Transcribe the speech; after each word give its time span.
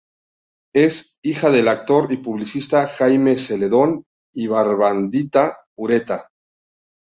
Es 0.73 1.19
hija 1.21 1.51
del 1.51 1.67
actor 1.67 2.11
y 2.11 2.17
publicista 2.17 2.87
Jaime 2.87 3.35
Celedón 3.37 4.03
y 4.33 4.47
Bernardita 4.47 5.59
Ureta. 5.77 6.31